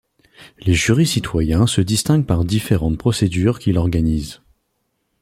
[0.61, 4.41] Les jurys citoyens se distinguent par différentes procédures qui l'organisent.